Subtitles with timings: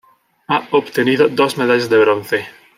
[0.47, 2.45] Ha obtenido dos medallas de bronce.